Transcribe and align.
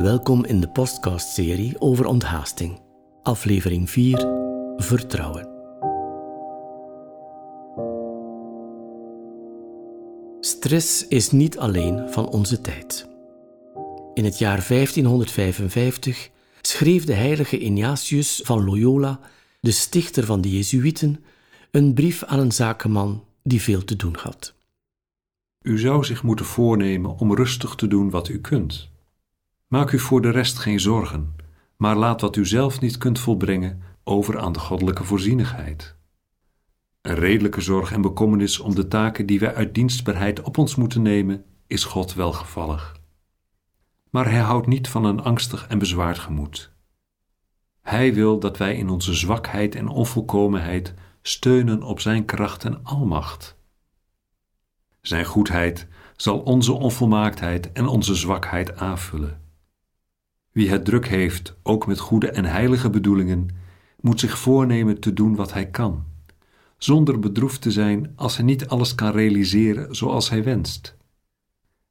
Welkom 0.00 0.44
in 0.44 0.60
de 0.60 0.68
podcast-serie 0.68 1.80
over 1.80 2.06
onthaasting, 2.06 2.80
aflevering 3.22 3.90
4: 3.90 4.18
Vertrouwen. 4.76 5.48
Stress 10.40 11.06
is 11.08 11.30
niet 11.30 11.58
alleen 11.58 12.08
van 12.08 12.28
onze 12.28 12.60
tijd. 12.60 13.08
In 14.14 14.24
het 14.24 14.38
jaar 14.38 14.66
1555 14.68 16.30
schreef 16.60 17.04
de 17.04 17.14
heilige 17.14 17.58
Ignatius 17.58 18.40
van 18.44 18.64
Loyola, 18.64 19.20
de 19.60 19.70
stichter 19.70 20.24
van 20.24 20.40
de 20.40 20.50
Jezuïeten, 20.50 21.24
een 21.70 21.94
brief 21.94 22.24
aan 22.24 22.38
een 22.38 22.52
zakenman 22.52 23.24
die 23.42 23.62
veel 23.62 23.84
te 23.84 23.96
doen 23.96 24.16
had. 24.18 24.54
U 25.62 25.78
zou 25.78 26.04
zich 26.04 26.22
moeten 26.22 26.46
voornemen 26.46 27.18
om 27.18 27.34
rustig 27.34 27.74
te 27.74 27.86
doen 27.86 28.10
wat 28.10 28.28
u 28.28 28.40
kunt. 28.40 28.89
Maak 29.70 29.92
u 29.92 29.98
voor 29.98 30.20
de 30.20 30.30
rest 30.30 30.58
geen 30.58 30.80
zorgen, 30.80 31.36
maar 31.76 31.96
laat 31.96 32.20
wat 32.20 32.36
u 32.36 32.46
zelf 32.46 32.80
niet 32.80 32.98
kunt 32.98 33.18
volbrengen 33.18 33.82
over 34.04 34.38
aan 34.38 34.52
de 34.52 34.58
goddelijke 34.58 35.04
voorzienigheid. 35.04 35.96
Een 37.00 37.14
redelijke 37.14 37.60
zorg 37.60 37.92
en 37.92 38.00
bekommernis 38.00 38.58
om 38.58 38.74
de 38.74 38.88
taken 38.88 39.26
die 39.26 39.40
wij 39.40 39.54
uit 39.54 39.74
dienstbaarheid 39.74 40.42
op 40.42 40.58
ons 40.58 40.74
moeten 40.74 41.02
nemen, 41.02 41.44
is 41.66 41.84
God 41.84 42.14
welgevallig. 42.14 42.96
Maar 44.10 44.30
hij 44.30 44.40
houdt 44.40 44.66
niet 44.66 44.88
van 44.88 45.04
een 45.04 45.20
angstig 45.20 45.66
en 45.66 45.78
bezwaard 45.78 46.18
gemoed. 46.18 46.72
Hij 47.80 48.14
wil 48.14 48.38
dat 48.38 48.56
wij 48.56 48.76
in 48.76 48.88
onze 48.88 49.14
zwakheid 49.14 49.74
en 49.74 49.88
onvolkomenheid 49.88 50.94
steunen 51.22 51.82
op 51.82 52.00
Zijn 52.00 52.24
kracht 52.24 52.64
en 52.64 52.84
almacht. 52.84 53.56
Zijn 55.00 55.24
goedheid 55.24 55.88
zal 56.16 56.38
onze 56.38 56.72
onvolmaaktheid 56.72 57.72
en 57.72 57.86
onze 57.86 58.14
zwakheid 58.14 58.76
aanvullen. 58.76 59.49
Wie 60.52 60.70
het 60.70 60.84
druk 60.84 61.06
heeft, 61.06 61.56
ook 61.62 61.86
met 61.86 61.98
goede 61.98 62.30
en 62.30 62.44
heilige 62.44 62.90
bedoelingen, 62.90 63.48
moet 64.00 64.20
zich 64.20 64.38
voornemen 64.38 65.00
te 65.00 65.12
doen 65.12 65.34
wat 65.34 65.52
hij 65.52 65.66
kan, 65.66 66.04
zonder 66.76 67.18
bedroefd 67.18 67.60
te 67.60 67.70
zijn 67.70 68.12
als 68.16 68.36
hij 68.36 68.44
niet 68.44 68.68
alles 68.68 68.94
kan 68.94 69.10
realiseren 69.12 69.94
zoals 69.94 70.30
hij 70.30 70.44
wenst. 70.44 70.96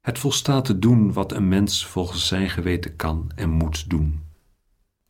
Het 0.00 0.18
volstaat 0.18 0.64
te 0.64 0.78
doen 0.78 1.12
wat 1.12 1.32
een 1.32 1.48
mens 1.48 1.86
volgens 1.86 2.26
zijn 2.26 2.50
geweten 2.50 2.96
kan 2.96 3.30
en 3.34 3.50
moet 3.50 3.90
doen. 3.90 4.20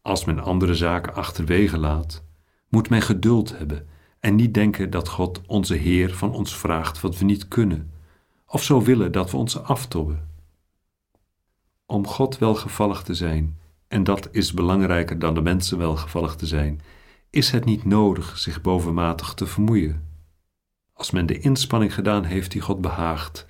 Als 0.03 0.25
men 0.25 0.39
andere 0.39 0.75
zaken 0.75 1.15
achterwege 1.15 1.79
laat, 1.79 2.25
moet 2.69 2.89
men 2.89 3.03
geduld 3.03 3.59
hebben 3.59 3.87
en 4.21 4.35
niet 4.35 4.55
denken 4.55 4.91
dat 4.91 5.09
God 5.09 5.41
onze 5.47 5.75
Heer 5.75 6.15
van 6.15 6.33
ons 6.33 6.57
vraagt 6.57 7.01
wat 7.01 7.19
we 7.19 7.25
niet 7.25 7.49
kunnen, 7.49 7.91
of 8.47 8.63
zo 8.63 8.83
willen 8.83 9.13
dat 9.13 9.31
we 9.31 9.37
ons 9.37 9.63
aftobben. 9.63 10.30
Om 11.91 12.07
God 12.07 12.39
welgevallig 12.39 13.03
te 13.03 13.15
zijn, 13.15 13.59
en 13.89 14.05
dat 14.05 14.29
is 14.33 14.53
belangrijker 14.53 15.19
dan 15.19 15.35
de 15.35 15.41
mensen 15.41 15.79
welgevallig 15.79 16.35
te 16.35 16.47
zijn, 16.47 16.81
is 17.31 17.51
het 17.51 17.65
niet 17.65 17.85
nodig 17.85 18.39
zich 18.39 18.61
bovenmatig 18.61 19.35
te 19.35 19.47
vermoeien. 19.47 20.09
Als 20.93 21.11
men 21.11 21.27
de 21.27 21.39
inspanning 21.39 21.95
gedaan 21.95 22.25
heeft 22.25 22.51
die 22.51 22.61
God 22.61 22.81
behaagt, 22.81 23.47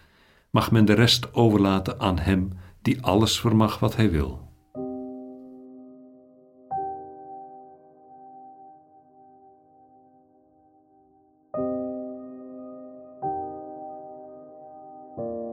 mag 0.50 0.70
men 0.70 0.84
de 0.84 0.92
rest 0.92 1.34
overlaten 1.34 2.00
aan 2.00 2.18
Hem 2.18 2.52
die 2.82 3.02
alles 3.02 3.40
vermag 3.40 3.78
wat 3.78 3.96
Hij 3.96 4.10
wil. 4.10 4.48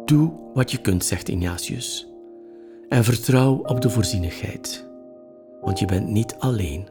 Doe 0.05 0.51
wat 0.53 0.71
je 0.71 0.81
kunt, 0.81 1.05
zegt 1.05 1.29
Ignatius. 1.29 2.16
En 2.89 3.03
vertrouw 3.03 3.53
op 3.53 3.81
de 3.81 3.89
voorzienigheid. 3.89 4.89
Want 5.61 5.79
je 5.79 5.85
bent 5.85 6.07
niet 6.07 6.35
alleen. 6.35 6.89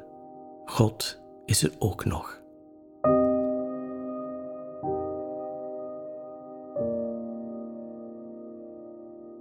God 0.64 1.22
is 1.44 1.62
er 1.62 1.72
ook 1.78 2.05
nog. 2.05 2.43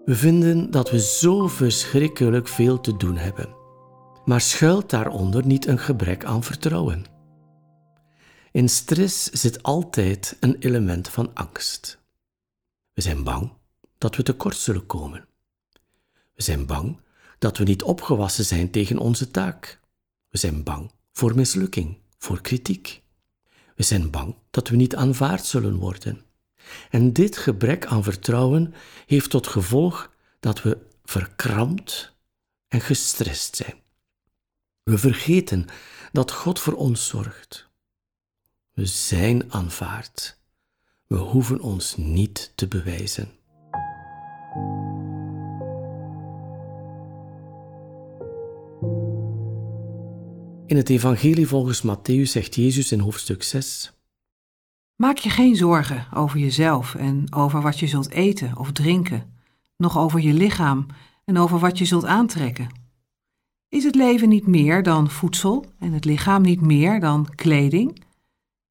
We 0.06 0.16
vinden 0.16 0.72
dat 0.72 0.92
we 0.92 1.00
zo 1.00 1.48
verschrikkelijk 1.48 2.48
veel 2.48 2.80
te 2.80 2.98
doen 2.98 3.18
hebben. 3.18 3.56
Maar 4.26 4.42
schuilt 4.42 4.90
daaronder 4.90 5.46
niet 5.46 5.68
een 5.68 5.80
gebrek 5.80 6.26
aan 6.26 6.44
vertrouwen? 6.44 7.06
In 8.52 8.70
stress 8.70 9.24
zit 9.32 9.64
altijd 9.64 10.38
een 10.40 10.56
element 10.60 11.10
van 11.10 11.32
angst. 11.34 12.04
We 12.94 13.02
zijn 13.02 13.24
bang 13.24 13.52
dat 13.98 14.16
we 14.16 14.24
tekort 14.24 14.56
zullen 14.56 14.86
komen. 14.86 15.28
We 16.36 16.44
zijn 16.44 16.66
bang 16.66 17.00
dat 17.40 17.58
we 17.58 17.64
niet 17.64 17.84
opgewassen 17.84 18.46
zijn 18.46 18.72
tegen 18.72 18.98
onze 18.98 19.32
taak. 19.32 19.80
We 20.30 20.38
zijn 20.38 20.64
bang 20.64 20.92
voor 21.12 21.36
mislukking, 21.36 21.98
voor 22.18 22.42
kritiek. 22.42 23.04
We 23.76 23.84
zijn 23.84 24.10
bang 24.10 24.36
dat 24.50 24.68
we 24.68 24.76
niet 24.76 24.96
aanvaard 24.96 25.46
zullen 25.46 25.76
worden. 25.76 26.26
En 26.90 27.14
dit 27.14 27.38
gebrek 27.38 27.86
aan 27.86 28.04
vertrouwen 28.04 28.74
heeft 29.06 29.30
tot 29.30 29.48
gevolg 29.48 30.12
dat 30.40 30.62
we 30.62 30.78
verkrampt 31.04 32.14
en 32.68 32.82
gestrest 32.82 33.56
zijn. 33.56 33.76
We 34.84 34.98
vergeten 34.98 35.66
dat 36.12 36.32
God 36.32 36.60
voor 36.60 36.74
ons 36.74 37.08
zorgt. 37.08 37.70
We 38.72 38.86
zijn 38.86 39.54
aanvaard. 39.54 40.38
We 41.08 41.18
hoeven 41.18 41.60
ons 41.60 41.96
niet 41.98 42.52
te 42.56 42.68
bewijzen. 42.68 43.32
In 50.76 50.82
het 50.82 50.90
Evangelie 50.90 51.48
volgens 51.48 51.84
Matthäus 51.84 52.30
zegt 52.32 52.56
Jezus 52.56 52.92
in 52.92 53.00
hoofdstuk 53.00 53.44
6: 53.44 53.94
Maak 54.96 55.18
je 55.18 55.30
geen 55.30 55.56
zorgen 55.56 56.08
over 56.14 56.40
jezelf 56.40 56.96
en 56.96 57.34
over 57.34 57.62
wat 57.62 57.80
je 57.80 57.88
zult 57.88 58.10
eten 58.10 58.58
of 58.58 58.72
drinken, 58.72 59.34
nog 59.78 59.98
over 59.98 60.22
je 60.22 60.34
lichaam 60.34 60.86
en 61.26 61.38
over 61.38 61.60
wat 61.60 61.78
je 61.78 61.86
zult 61.86 62.06
aantrekken. 62.06 62.70
Is 63.70 63.84
het 63.84 63.96
leven 63.96 64.30
niet 64.30 64.48
meer 64.48 64.84
dan 64.84 65.10
voedsel 65.10 65.66
en 65.80 65.94
het 65.94 66.06
lichaam 66.06 66.42
niet 66.42 66.62
meer 66.62 67.00
dan 67.00 67.30
kleding? 67.36 68.04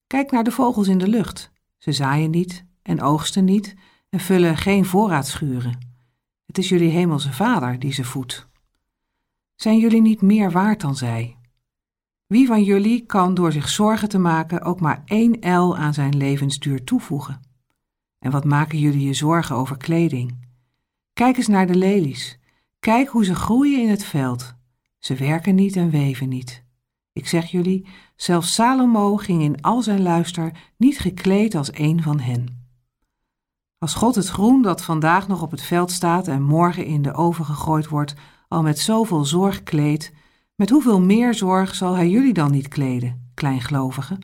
Kijk 0.06 0.30
naar 0.30 0.44
de 0.44 0.52
vogels 0.52 0.88
in 0.88 0.98
de 0.98 1.08
lucht. 1.08 1.50
Ze 1.78 1.92
zaaien 1.92 2.30
niet 2.30 2.64
en 2.82 3.02
oogsten 3.02 3.44
niet 3.44 3.74
en 4.10 4.20
vullen 4.20 4.56
geen 4.56 4.84
voorraadschuren. 4.84 5.78
Het 6.46 6.58
is 6.58 6.68
jullie 6.68 6.90
hemelse 6.90 7.32
Vader 7.32 7.78
die 7.78 7.92
ze 7.92 8.04
voedt. 8.04 8.48
Zijn 9.54 9.78
jullie 9.78 10.02
niet 10.02 10.22
meer 10.22 10.50
waard 10.50 10.80
dan 10.80 10.96
zij? 10.96 11.36
Wie 12.34 12.46
van 12.46 12.62
jullie 12.62 13.06
kan 13.06 13.34
door 13.34 13.52
zich 13.52 13.68
zorgen 13.68 14.08
te 14.08 14.18
maken 14.18 14.62
ook 14.62 14.80
maar 14.80 15.02
één 15.04 15.40
el 15.40 15.76
aan 15.76 15.94
zijn 15.94 16.16
levensduur 16.16 16.84
toevoegen? 16.84 17.40
En 18.18 18.30
wat 18.30 18.44
maken 18.44 18.78
jullie 18.78 19.06
je 19.06 19.14
zorgen 19.14 19.56
over 19.56 19.76
kleding? 19.76 20.48
Kijk 21.12 21.36
eens 21.36 21.46
naar 21.46 21.66
de 21.66 21.74
lelies. 21.74 22.38
Kijk 22.78 23.08
hoe 23.08 23.24
ze 23.24 23.34
groeien 23.34 23.80
in 23.80 23.88
het 23.88 24.04
veld. 24.04 24.54
Ze 24.98 25.14
werken 25.14 25.54
niet 25.54 25.76
en 25.76 25.90
weven 25.90 26.28
niet. 26.28 26.64
Ik 27.12 27.28
zeg 27.28 27.50
jullie, 27.50 27.86
zelfs 28.16 28.54
Salomo 28.54 29.16
ging 29.16 29.42
in 29.42 29.60
al 29.60 29.82
zijn 29.82 30.02
luister 30.02 30.72
niet 30.76 30.98
gekleed 30.98 31.54
als 31.54 31.78
een 31.78 32.02
van 32.02 32.20
hen. 32.20 32.66
Als 33.78 33.94
God 33.94 34.14
het 34.14 34.28
groen 34.28 34.62
dat 34.62 34.84
vandaag 34.84 35.28
nog 35.28 35.42
op 35.42 35.50
het 35.50 35.62
veld 35.62 35.90
staat 35.90 36.28
en 36.28 36.42
morgen 36.42 36.84
in 36.84 37.02
de 37.02 37.12
oven 37.12 37.44
gegooid 37.44 37.88
wordt, 37.88 38.14
al 38.48 38.62
met 38.62 38.78
zoveel 38.78 39.24
zorg 39.24 39.62
kleedt, 39.62 40.12
met 40.54 40.70
hoeveel 40.70 41.00
meer 41.00 41.34
zorg 41.34 41.74
zal 41.74 41.94
hij 41.94 42.08
jullie 42.08 42.32
dan 42.32 42.50
niet 42.50 42.68
kleden, 42.68 43.30
kleingelovigen? 43.34 44.18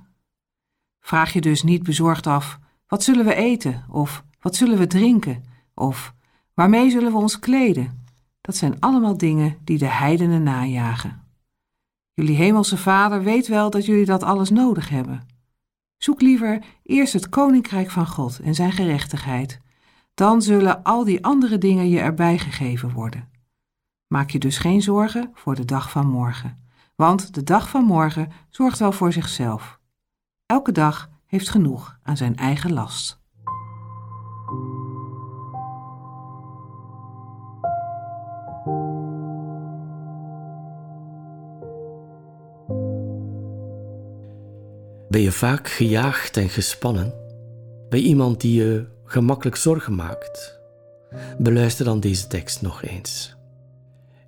Vraag 1.01 1.33
je 1.33 1.41
dus 1.41 1.63
niet 1.63 1.83
bezorgd 1.83 2.27
af: 2.27 2.59
wat 2.87 3.03
zullen 3.03 3.25
we 3.25 3.35
eten? 3.35 3.85
Of 3.89 4.25
wat 4.41 4.57
zullen 4.57 4.79
we 4.79 4.87
drinken? 4.87 5.45
Of 5.75 6.15
waarmee 6.55 6.91
zullen 6.91 7.13
we 7.13 7.19
ons 7.19 7.39
kleden? 7.39 8.05
Dat 8.41 8.57
zijn 8.57 8.81
allemaal 8.81 9.17
dingen 9.17 9.57
die 9.65 9.79
de 9.79 9.87
heidenen 9.87 10.43
najagen. 10.43 11.23
Jullie 12.13 12.37
hemelse 12.37 12.77
Vader 12.77 13.23
weet 13.23 13.47
wel 13.47 13.71
dat 13.71 13.87
jullie 13.87 14.05
dat 14.05 14.23
alles 14.23 14.51
nodig 14.51 14.89
hebben. 14.89 15.27
Zoek 15.97 16.21
liever 16.21 16.65
eerst 16.83 17.13
het 17.13 17.29
koninkrijk 17.29 17.91
van 17.91 18.07
God 18.07 18.41
en 18.41 18.55
zijn 18.55 18.73
gerechtigheid. 18.73 19.61
Dan 20.15 20.43
zullen 20.43 20.83
al 20.83 21.05
die 21.05 21.25
andere 21.25 21.59
dingen 21.59 21.89
je 21.89 22.01
erbij 22.01 22.39
gegeven 22.39 22.93
worden. 22.93 23.29
Maak 24.13 24.31
je 24.31 24.39
dus 24.39 24.59
geen 24.59 24.83
zorgen 24.83 25.31
voor 25.35 25.55
de 25.55 25.65
dag 25.65 25.91
van 25.91 26.07
morgen, 26.07 26.59
want 26.97 27.35
de 27.35 27.43
dag 27.43 27.69
van 27.69 27.85
morgen 27.85 28.33
zorgt 28.49 28.79
wel 28.79 28.93
voor 28.93 29.13
zichzelf. 29.13 29.81
Elke 30.47 30.73
dag 30.73 31.11
heeft 31.27 31.49
genoeg 31.49 31.99
aan 32.03 32.17
zijn 32.17 32.37
eigen 32.37 32.73
last. 32.73 33.21
Ben 45.09 45.21
je 45.21 45.33
vaak 45.33 45.69
gejaagd 45.69 46.37
en 46.37 46.49
gespannen? 46.49 47.15
Bij 47.89 48.01
iemand 48.01 48.41
die 48.41 48.63
je 48.63 48.87
gemakkelijk 49.05 49.57
zorgen 49.57 49.95
maakt? 49.95 50.61
Beluister 51.39 51.85
dan 51.85 52.01
deze 52.01 52.27
tekst 52.27 52.63
nog 52.63 52.83
eens. 52.83 53.39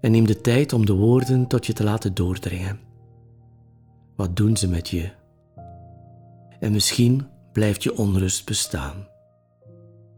En 0.03 0.11
neem 0.11 0.27
de 0.27 0.41
tijd 0.41 0.73
om 0.73 0.87
de 0.87 0.93
woorden 0.93 1.47
tot 1.47 1.67
je 1.67 1.73
te 1.73 1.85
laten 1.85 2.15
doordringen. 2.15 2.81
Wat 4.17 4.37
doen 4.37 4.57
ze 4.57 4.69
met 4.69 4.89
je? 4.89 5.11
En 6.61 6.73
misschien 6.73 7.27
blijft 7.53 7.83
je 7.83 7.97
onrust 7.97 8.47
bestaan. 8.47 9.07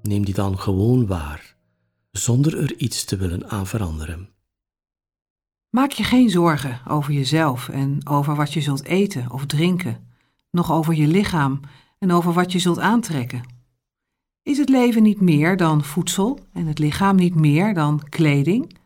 Neem 0.02 0.25
die 0.25 0.34
dan 0.34 0.58
gewoon 0.58 1.06
waar, 1.06 1.56
zonder 2.10 2.58
er 2.58 2.76
iets 2.76 3.04
te 3.04 3.16
willen 3.16 3.50
aan 3.50 3.66
veranderen. 3.66 4.28
Maak 5.70 5.90
je 5.90 6.04
geen 6.04 6.31
zorgen 6.31 6.81
over 6.88 7.12
jezelf 7.12 7.69
en 7.69 8.08
over 8.08 8.36
wat 8.36 8.52
je 8.52 8.60
zult 8.60 8.84
eten 8.84 9.31
of 9.31 9.46
drinken, 9.46 10.08
nog 10.50 10.72
over 10.72 10.94
je 10.94 11.06
lichaam 11.06 11.60
en 11.98 12.12
over 12.12 12.32
wat 12.32 12.52
je 12.52 12.58
zult 12.58 12.78
aantrekken. 12.78 13.42
Is 14.42 14.58
het 14.58 14.69
leven 14.69 15.02
niet 15.02 15.20
meer 15.20 15.56
dan 15.56 15.84
voedsel 15.84 16.38
en 16.52 16.66
het 16.66 16.78
lichaam 16.78 17.16
niet 17.16 17.34
meer 17.34 17.75
dan 17.75 18.02
kleding? 18.08 18.82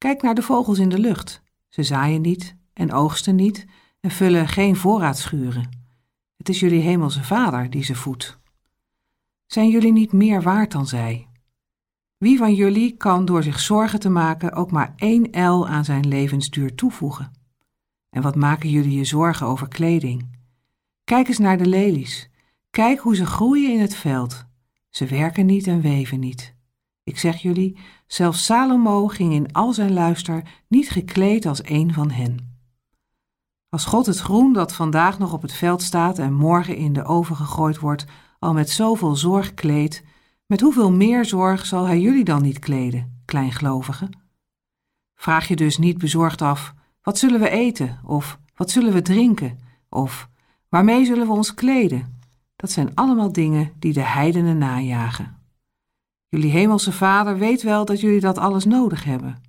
Kijk 0.00 0.22
naar 0.22 0.34
de 0.34 0.42
vogels 0.42 0.78
in 0.78 0.88
de 0.88 0.98
lucht. 0.98 1.42
Ze 1.68 1.82
zaaien 1.82 2.20
niet 2.20 2.56
en 2.72 2.92
oogsten 2.92 3.34
niet 3.34 3.66
en 4.00 4.10
vullen 4.10 4.48
geen 4.48 4.76
voorraadschuren. 4.76 5.68
Het 6.36 6.48
is 6.48 6.60
jullie 6.60 6.80
hemelse 6.80 7.24
vader 7.24 7.70
die 7.70 7.84
ze 7.84 7.94
voedt. 7.94 8.38
Zijn 9.46 9.68
jullie 9.68 9.92
niet 9.92 10.12
meer 10.12 10.42
waard 10.42 10.72
dan 10.72 10.86
zij? 10.86 11.28
Wie 12.16 12.38
van 12.38 12.54
jullie 12.54 12.96
kan 12.96 13.24
door 13.24 13.42
zich 13.42 13.60
zorgen 13.60 14.00
te 14.00 14.08
maken 14.08 14.52
ook 14.52 14.70
maar 14.70 14.92
één 14.96 15.32
el 15.32 15.68
aan 15.68 15.84
zijn 15.84 16.08
levensduur 16.08 16.74
toevoegen? 16.74 17.32
En 18.10 18.22
wat 18.22 18.34
maken 18.34 18.70
jullie 18.70 18.96
je 18.98 19.04
zorgen 19.04 19.46
over 19.46 19.68
kleding? 19.68 20.38
Kijk 21.04 21.28
eens 21.28 21.38
naar 21.38 21.58
de 21.58 21.66
lelies. 21.66 22.30
Kijk 22.70 22.98
hoe 22.98 23.16
ze 23.16 23.26
groeien 23.26 23.72
in 23.72 23.80
het 23.80 23.94
veld. 23.94 24.44
Ze 24.88 25.06
werken 25.06 25.46
niet 25.46 25.66
en 25.66 25.80
weven 25.80 26.20
niet. 26.20 26.58
Ik 27.10 27.18
zeg 27.18 27.42
jullie, 27.42 27.76
zelfs 28.06 28.44
Salomo 28.44 29.06
ging 29.06 29.32
in 29.32 29.52
al 29.52 29.72
zijn 29.72 29.92
luister 29.92 30.42
niet 30.68 30.90
gekleed 30.90 31.46
als 31.46 31.60
een 31.64 31.92
van 31.92 32.10
hen. 32.10 32.58
Als 33.68 33.84
God 33.84 34.06
het 34.06 34.18
groen 34.18 34.52
dat 34.52 34.74
vandaag 34.74 35.18
nog 35.18 35.32
op 35.32 35.42
het 35.42 35.52
veld 35.52 35.82
staat 35.82 36.18
en 36.18 36.32
morgen 36.32 36.76
in 36.76 36.92
de 36.92 37.04
oven 37.04 37.36
gegooid 37.36 37.78
wordt, 37.78 38.04
al 38.38 38.52
met 38.52 38.70
zoveel 38.70 39.16
zorg 39.16 39.54
kleedt, 39.54 40.02
met 40.46 40.60
hoeveel 40.60 40.92
meer 40.92 41.24
zorg 41.24 41.66
zal 41.66 41.86
hij 41.86 42.00
jullie 42.00 42.24
dan 42.24 42.42
niet 42.42 42.58
kleden, 42.58 43.22
kleingelovigen? 43.24 44.18
Vraag 45.14 45.48
je 45.48 45.56
dus 45.56 45.78
niet 45.78 45.98
bezorgd 45.98 46.42
af: 46.42 46.74
wat 47.02 47.18
zullen 47.18 47.40
we 47.40 47.48
eten? 47.48 48.00
Of 48.04 48.38
wat 48.54 48.70
zullen 48.70 48.92
we 48.92 49.02
drinken? 49.02 49.58
Of 49.88 50.28
waarmee 50.68 51.04
zullen 51.04 51.26
we 51.26 51.32
ons 51.32 51.54
kleden? 51.54 52.20
Dat 52.56 52.70
zijn 52.70 52.94
allemaal 52.94 53.32
dingen 53.32 53.72
die 53.78 53.92
de 53.92 54.04
heidenen 54.04 54.58
najagen. 54.58 55.39
Jullie 56.30 56.50
hemelse 56.50 56.92
Vader 56.92 57.38
weet 57.38 57.62
wel 57.62 57.84
dat 57.84 58.00
jullie 58.00 58.20
dat 58.20 58.38
alles 58.38 58.64
nodig 58.64 59.04
hebben. 59.04 59.42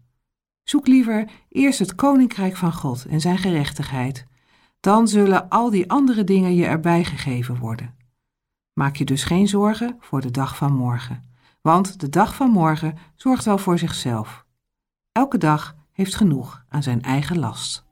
Zoek 0.63 0.87
liever 0.87 1.29
eerst 1.49 1.79
het 1.79 1.95
koninkrijk 1.95 2.55
van 2.55 2.73
God 2.73 3.05
en 3.05 3.21
zijn 3.21 3.37
gerechtigheid. 3.37 4.25
Dan 4.79 5.07
zullen 5.07 5.49
al 5.49 5.69
die 5.69 5.89
andere 5.91 6.23
dingen 6.23 6.55
je 6.55 6.65
erbij 6.65 7.03
gegeven 7.03 7.57
worden. 7.57 7.95
Maak 8.73 8.95
je 8.95 9.05
dus 9.05 9.23
geen 9.23 9.47
zorgen 9.47 9.97
voor 9.99 10.21
de 10.21 10.31
dag 10.31 10.55
van 10.55 10.73
morgen, 10.73 11.23
want 11.61 11.99
de 11.99 12.09
dag 12.09 12.35
van 12.35 12.49
morgen 12.49 12.97
zorgt 13.15 13.45
wel 13.45 13.57
voor 13.57 13.77
zichzelf. 13.77 14.45
Elke 15.11 15.37
dag 15.37 15.75
heeft 15.91 16.15
genoeg 16.15 16.65
aan 16.69 16.83
zijn 16.83 17.01
eigen 17.01 17.39
last. 17.39 17.90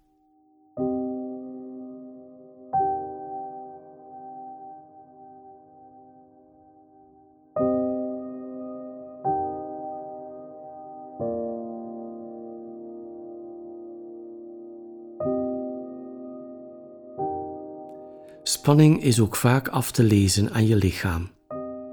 Spanning 18.43 19.03
is 19.03 19.19
ook 19.19 19.35
vaak 19.35 19.67
af 19.67 19.91
te 19.91 20.03
lezen 20.03 20.51
aan 20.51 20.67
je 20.67 20.75
lichaam. 20.75 21.31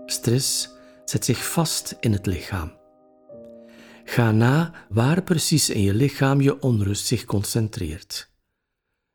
Stress 0.07 0.69
zet 1.05 1.25
zich 1.25 1.53
vast 1.53 1.97
in 2.01 2.13
het 2.13 2.27
lichaam. 2.27 2.73
Ga 4.05 4.31
na 4.31 4.73
waar 4.89 5.23
precies 5.23 5.71
in 5.71 5.81
je 5.81 5.95
lichaam 5.95 6.41
je 6.41 6.61
onrust 6.61 7.07
zich 7.07 7.25
concentreert. 7.25 8.31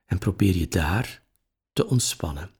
En 0.06 0.18
probeer 0.18 0.56
je 0.56 0.68
daar 0.68 1.24
te 1.74 1.88
ontspannen. 1.88 2.52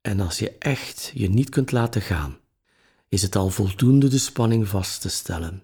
En 0.00 0.20
als 0.20 0.38
je 0.38 0.58
echt 0.58 1.10
je 1.14 1.30
niet 1.30 1.48
kunt 1.48 1.72
laten 1.72 2.02
gaan, 2.02 2.38
is 3.08 3.22
het 3.22 3.36
al 3.36 3.50
voldoende 3.50 4.08
de 4.08 4.18
spanning 4.18 4.68
vast 4.68 5.00
te 5.00 5.08
stellen 5.08 5.62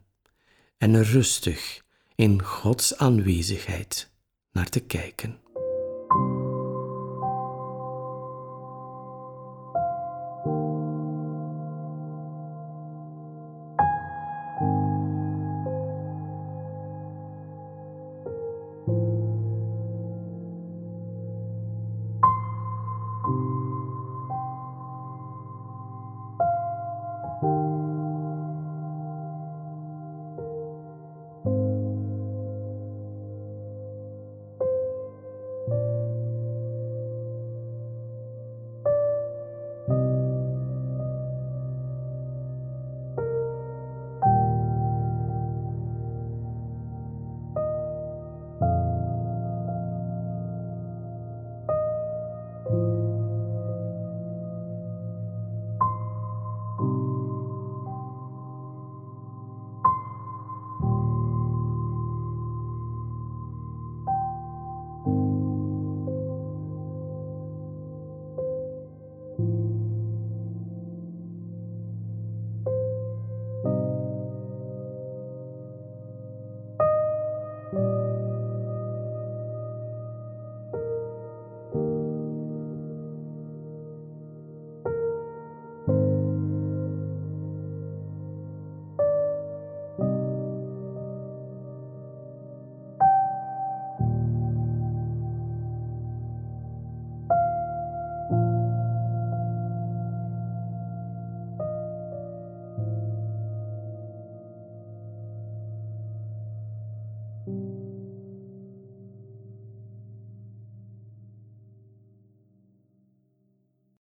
en 0.79 0.95
er 0.95 1.05
rustig 1.05 1.83
in 2.15 2.43
Gods 2.43 2.97
aanwezigheid 2.97 4.11
naar 4.53 4.69
te 4.69 4.81
kijken. 4.81 5.41